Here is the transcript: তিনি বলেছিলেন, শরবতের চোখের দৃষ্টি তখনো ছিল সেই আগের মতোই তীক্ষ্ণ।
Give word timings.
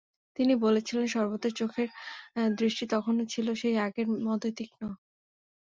তিনি 0.39 0.53
বলেছিলেন, 0.61 1.05
শরবতের 1.07 1.53
চোখের 1.53 1.89
দৃষ্টি 2.55 2.83
তখনো 2.93 3.21
ছিল 3.33 3.47
সেই 3.55 3.75
আগের 3.85 4.07
মতোই 4.27 4.53
তীক্ষ্ণ। 4.57 4.81